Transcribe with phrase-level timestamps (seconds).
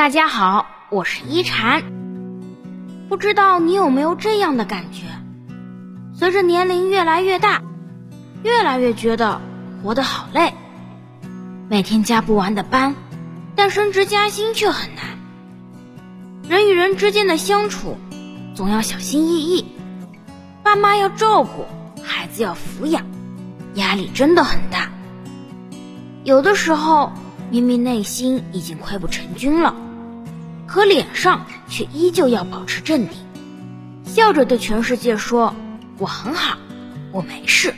[0.00, 1.82] 大家好，我是一禅。
[3.10, 5.04] 不知道你有没有这样的感觉？
[6.14, 7.60] 随着年龄越来越大，
[8.42, 9.38] 越来越觉得
[9.82, 10.54] 活得好累，
[11.68, 12.94] 每天加不完的班，
[13.54, 15.04] 但升职加薪却很难。
[16.48, 17.98] 人与人之间的相处，
[18.54, 19.66] 总要小心翼翼，
[20.62, 21.66] 爸妈要照顾，
[22.02, 23.04] 孩子要抚养，
[23.74, 24.90] 压力真的很大。
[26.24, 27.12] 有的时候，
[27.50, 29.76] 明明内心已经溃不成军了。
[30.70, 33.18] 可脸上却依旧要保持镇定，
[34.04, 35.52] 笑着对全世界说
[35.98, 36.56] ：“我很好，
[37.10, 37.74] 我没事。”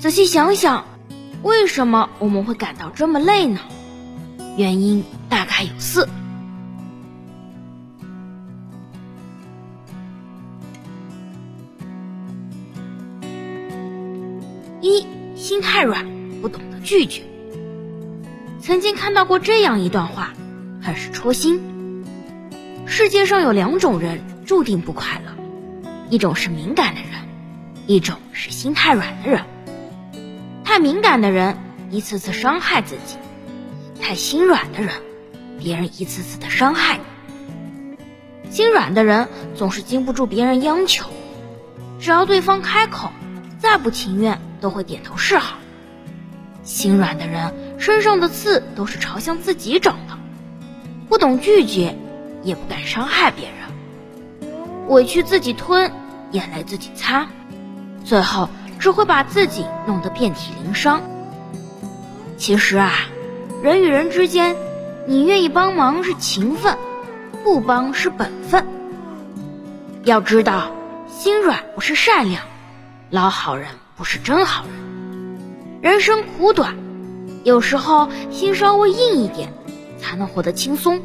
[0.00, 0.86] 仔细想想，
[1.42, 3.60] 为什么我们会感到这么累呢？
[4.56, 6.08] 原因大概有四：
[14.80, 16.06] 一、心太软，
[16.40, 17.22] 不懂得拒绝。
[18.62, 20.32] 曾经看到过这样一段话。
[20.80, 22.04] 很是戳心。
[22.86, 25.32] 世界上有两种人注定不快乐，
[26.10, 27.10] 一种是敏感的人，
[27.86, 29.42] 一种是心太软的人。
[30.64, 31.56] 太敏感的人
[31.90, 33.16] 一次次伤害自己，
[34.00, 34.94] 太心软的人，
[35.58, 38.50] 别人一次次的伤害你。
[38.50, 41.10] 心软的人总是经不住别人央求，
[42.00, 43.10] 只要对方开口，
[43.58, 45.58] 再不情愿都会点头示好。
[46.62, 49.98] 心软的人身上的刺都是朝向自己长。
[51.08, 51.96] 不懂拒绝，
[52.42, 54.50] 也不敢伤害别人，
[54.88, 55.90] 委屈自己吞，
[56.32, 57.26] 眼泪自己擦，
[58.04, 61.00] 最后只会把自己弄得遍体鳞伤。
[62.36, 62.92] 其实啊，
[63.62, 64.54] 人与人之间，
[65.06, 66.76] 你愿意帮忙是情分，
[67.42, 68.64] 不帮是本分。
[70.04, 70.70] 要知道，
[71.08, 72.42] 心软不是善良，
[73.10, 74.72] 老好人不是真好人。
[75.80, 76.76] 人生苦短，
[77.44, 79.52] 有时候心稍微硬一点。
[79.98, 81.00] 才能活得轻松。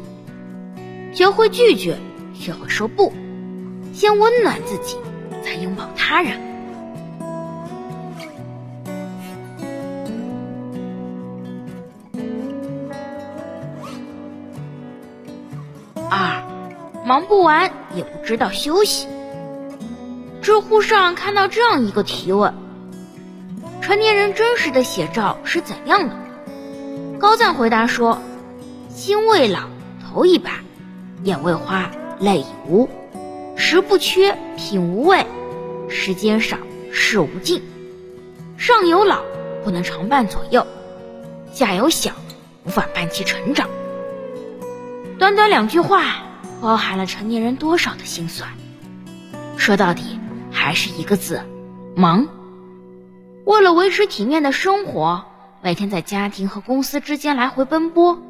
[1.12, 1.98] 学会拒绝，
[2.34, 3.12] 学会说不，
[3.92, 4.96] 先温暖自己，
[5.44, 6.40] 再拥抱他人。
[16.10, 16.42] 二，
[17.04, 19.06] 忙不完也不知道休息。
[20.42, 22.54] 知乎上看到这样一个提问：
[23.80, 26.16] 成年人真实的写照是怎样的？
[27.18, 28.18] 高赞回答说。
[28.94, 29.62] 心未老，
[30.00, 30.52] 头已白；
[31.24, 31.90] 眼未花，
[32.20, 32.88] 泪已无。
[33.56, 35.26] 食不缺，品无味；
[35.88, 36.56] 时间少，
[36.92, 37.60] 事无尽。
[38.56, 39.20] 上有老，
[39.64, 40.62] 不能常伴左右；
[41.52, 42.12] 下有小，
[42.64, 43.68] 无法伴其成长。
[45.18, 46.22] 短短两句话，
[46.60, 48.48] 包含了成年人多少的心酸。
[49.56, 50.20] 说到底，
[50.52, 51.42] 还是一个字：
[51.96, 52.28] 忙。
[53.44, 55.24] 为了维持体面的生活，
[55.62, 58.22] 每天在家庭和公司之间来回奔波。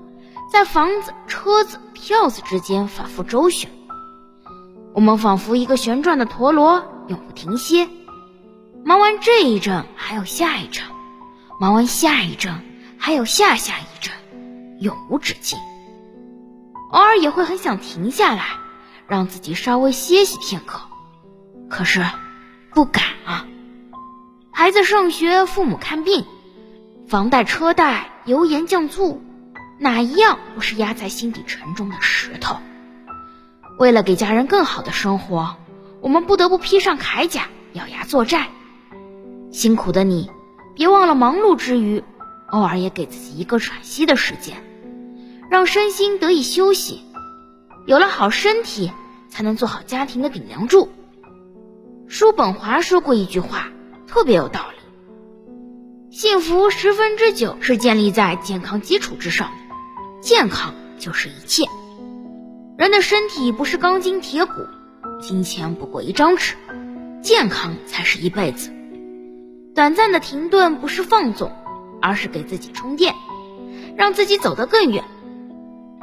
[0.51, 3.71] 在房子、车子、票子之间反复周旋，
[4.93, 7.89] 我们仿佛一个旋转的陀螺，永不停歇。
[8.85, 10.85] 忙完这一阵，还有下一阵；
[11.59, 12.55] 忙完下一阵，
[12.99, 14.13] 还有下下一阵，
[14.81, 15.59] 永无止境。
[16.93, 18.45] 偶尔也会很想停下来，
[19.09, 20.81] 让自己稍微歇息片刻，
[21.69, 22.05] 可是
[22.73, 23.47] 不敢啊。
[24.53, 26.25] 孩子上学，父母看病，
[27.09, 29.21] 房贷车贷，油盐酱醋。
[29.85, 32.57] 哪一样不是压在心底沉重的石头？
[33.79, 35.57] 为了给家人更好的生活，
[36.01, 38.47] 我们不得不披上铠甲，咬牙作战。
[39.53, 40.31] 辛苦的你，
[40.75, 42.03] 别忘了忙碌之余，
[42.47, 44.57] 偶尔也给自己一个喘息的时间，
[45.51, 47.03] 让身心得以休息。
[47.85, 48.91] 有了好身体，
[49.29, 50.89] 才能做好家庭的顶梁柱。
[52.09, 53.69] 叔本华说过一句话，
[54.07, 59.53] 特别有道理：幸福十分之九是建立在健康基础之上。
[60.25, 61.65] 健康就是一切。
[62.79, 64.53] 人的身体不是钢筋铁骨，
[65.21, 66.55] 金钱不过一张纸，
[67.23, 68.73] 健康才是一辈子。
[69.75, 71.53] 短暂的停顿不是放纵，
[72.01, 73.15] 而是给自己充电，
[73.99, 75.05] 让自己走得更远。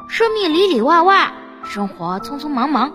[0.08, 1.32] 生命里里外外，
[1.64, 2.92] 生活匆匆忙忙，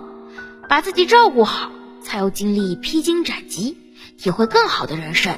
[0.70, 1.70] 把自己照顾好，
[2.02, 3.78] 才有精力披荆斩棘，
[4.18, 5.38] 体会更好的人生。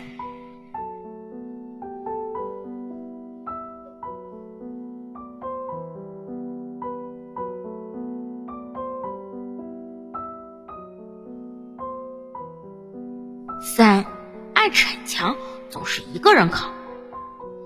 [13.61, 14.05] 三，
[14.53, 15.35] 爱逞强
[15.69, 16.71] 总是一个人扛。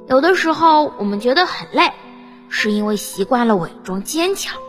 [0.07, 1.92] 有的时候我们觉得很累，
[2.50, 4.60] 是因为习惯了伪装坚强。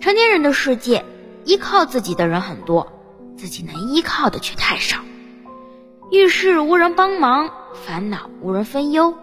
[0.00, 1.04] 成年人的世界，
[1.44, 2.92] 依靠自己的人很多，
[3.36, 4.98] 自己能依靠的却太少。
[6.10, 9.14] 遇事无人帮忙，烦恼无人分忧，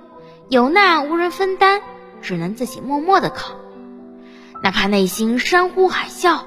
[0.50, 1.82] 有难无人分担，
[2.22, 3.56] 只能自己默默的扛。
[4.62, 6.42] 哪怕内心山呼海啸，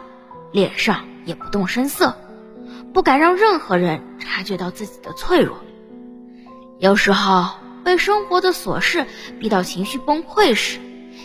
[0.53, 2.15] 脸上也不动声色，
[2.93, 5.57] 不敢让任何人察觉到自己的脆弱。
[6.79, 7.49] 有时候
[7.83, 9.07] 被生活的琐事
[9.41, 10.79] 逼到情绪崩溃时，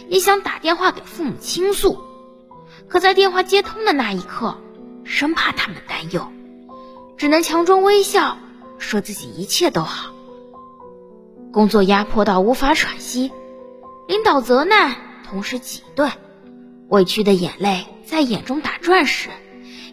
[0.08, 2.00] 也想打电话给父母倾诉，
[2.88, 4.58] 可在电话接通的那一刻，
[5.04, 6.32] 生怕他们担忧，
[7.18, 8.38] 只能强装微笑，
[8.80, 10.12] 说自己一切都好。
[11.52, 13.32] 工作压迫到无法喘息，
[14.08, 14.96] 领导责难，
[15.30, 16.10] 同事挤兑，
[16.88, 19.30] 委屈的眼泪在眼中打转时，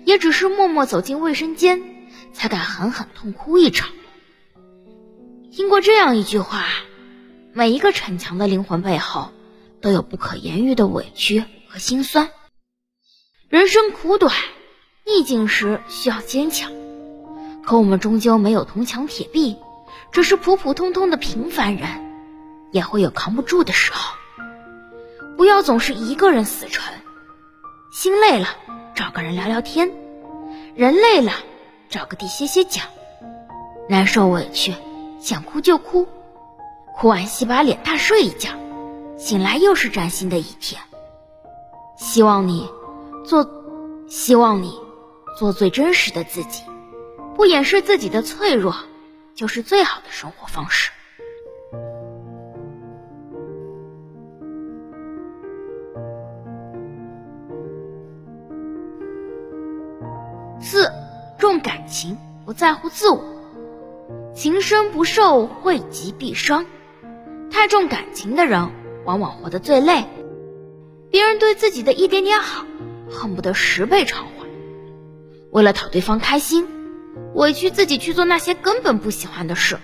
[0.06, 1.82] 也只是默默走进卫生间，
[2.32, 3.90] 才敢狠狠痛哭一场。
[5.52, 6.64] 听过这样一句话：
[7.52, 9.30] 每一个逞强的灵魂背后，
[9.80, 12.30] 都有不可言喻的委屈和心酸。
[13.48, 14.34] 人生苦短，
[15.06, 16.70] 逆境时需要坚强，
[17.64, 19.56] 可我们终究没有铜墙铁壁。
[20.12, 21.88] 只是普普通通的平凡人，
[22.72, 24.16] 也会有扛不住的时候。
[25.36, 26.92] 不要总是一个人死撑，
[27.92, 28.48] 心累了
[28.94, 29.92] 找个人聊聊天，
[30.74, 31.32] 人累了
[31.90, 32.82] 找个地歇歇脚，
[33.88, 34.72] 难受委屈
[35.20, 36.06] 想哭就哭，
[36.94, 38.50] 哭完洗把脸大睡一觉，
[39.19, 40.81] 醒来又是崭新的一天。
[41.96, 42.70] 希望你
[43.26, 43.44] 做，
[44.08, 44.78] 希望你
[45.37, 46.62] 做最真实的自己，
[47.34, 48.75] 不掩饰自己的脆弱。
[49.34, 50.90] 就是最好的生活方式。
[61.60, 63.22] 感情，不在乎自我。
[64.34, 66.66] 情深不寿，惠及必伤。
[67.50, 68.70] 太重感情的人，
[69.04, 70.04] 往往活得最累。
[71.10, 72.64] 别人对自己的一点点好，
[73.10, 74.46] 恨不得十倍偿还。
[75.50, 76.66] 为了讨对方开心。
[77.34, 79.78] 委屈自己去做那些根本不喜欢的事，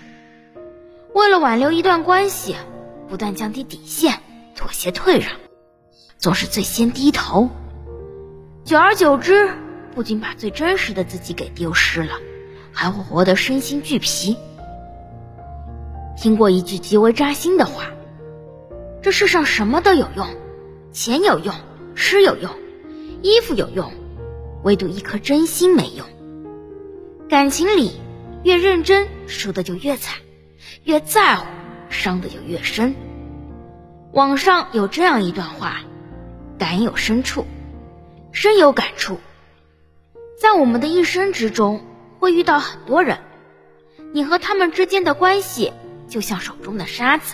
[1.13, 2.55] 为了挽留一段关系，
[3.07, 4.21] 不断降低底线，
[4.55, 5.29] 妥协退让，
[6.17, 7.49] 总是最先低头。
[8.65, 9.49] 久而久之，
[9.97, 12.19] 不仅把最真实的自己给丢失了，
[12.71, 14.37] 还会活得身心俱疲。
[16.15, 17.85] 听过一句极为扎心的话：
[19.01, 20.27] 这世上什么都有用，
[20.91, 21.55] 钱有用，
[21.95, 22.51] 吃有用，
[23.23, 23.91] 衣服有用，
[24.63, 26.05] 唯独一颗真心没用。
[27.27, 27.99] 感情里，
[28.43, 30.19] 越认真输的就越惨，
[30.83, 31.47] 越在乎
[31.89, 32.93] 伤的就越深。
[34.13, 35.77] 网上有这样一段话，
[36.59, 37.47] 感有深处，
[38.31, 39.17] 深有感触。
[40.39, 41.83] 在我们的一生之中，
[42.19, 43.17] 会遇到很多人，
[44.13, 45.73] 你和他们之间的关系
[46.07, 47.33] 就像手中的沙子，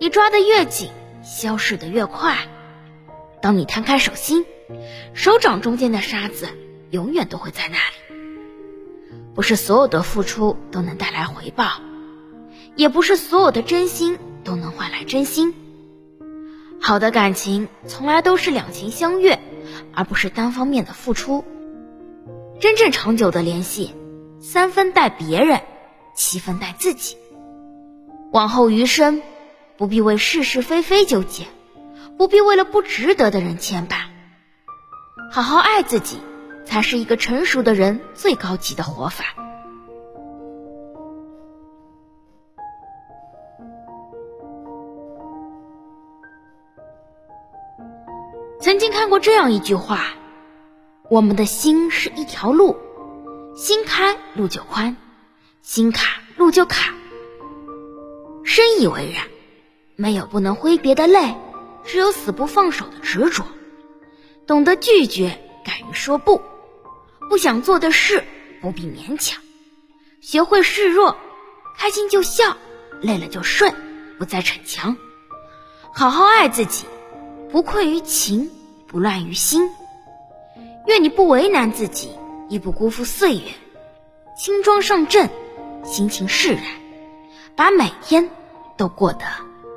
[0.00, 0.90] 你抓得越紧，
[1.22, 2.36] 消失得越快。
[3.40, 4.44] 当你摊开手心，
[5.12, 6.48] 手掌中间的沙子
[6.90, 8.16] 永远都会在那里。
[9.32, 11.80] 不是所有的付出都能带来回报，
[12.74, 15.54] 也不是所有的真心都能换来真心。
[16.80, 19.38] 好的感情从来都是两情相悦，
[19.94, 21.44] 而不是单方面的付出。
[22.60, 23.94] 真正长久的联系，
[24.40, 25.60] 三分待别人，
[26.14, 27.16] 七分待自己。
[28.32, 29.22] 往后余生，
[29.76, 31.46] 不必为是是非非纠结，
[32.16, 33.96] 不必为了不值得的人牵绊，
[35.30, 36.18] 好好爱自己。
[36.66, 39.26] 才是一个成熟的人最高级的活法。
[48.60, 50.14] 曾经看过这样一句话
[51.14, 52.76] ：“我们的心是一条路，
[53.54, 54.96] 心开路就宽，
[55.62, 56.92] 心卡路就卡。”
[58.42, 59.24] 深以为然。
[59.94, 61.36] 没有不能挥别的泪，
[61.84, 63.44] 只有死不放手的执着。
[64.44, 66.42] 懂得拒绝，敢于说不。
[67.30, 68.24] 不想做的事
[68.60, 69.40] 不必勉强，
[70.20, 71.16] 学会示弱，
[71.78, 72.56] 开心就笑，
[73.00, 73.72] 累了就睡，
[74.18, 74.96] 不再逞强，
[75.94, 76.86] 好好爱自己，
[77.52, 78.50] 不困于情，
[78.88, 79.70] 不乱于心。
[80.86, 82.10] 愿你不为难自己，
[82.48, 83.44] 亦不辜负岁月，
[84.36, 85.28] 轻装上阵，
[85.82, 86.62] 心情释然，
[87.56, 88.28] 把每天
[88.76, 89.24] 都过得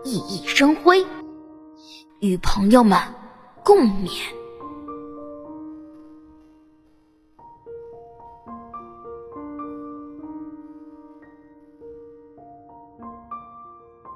[0.03, 1.05] 熠熠生辉，
[2.19, 2.99] 与朋友们
[3.63, 4.11] 共勉。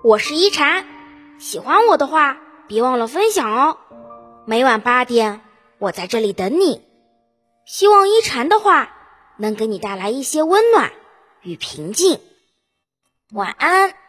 [0.03, 0.83] 我是一禅，
[1.37, 3.77] 喜欢我的话，别忘了分享哦。
[4.45, 5.41] 每晚八点，
[5.81, 6.81] 我在这里等你。
[7.65, 8.93] 希望一禅的话
[9.37, 10.93] 能给你带来一些温暖
[11.41, 12.19] 与平静。
[13.33, 14.00] 晚安。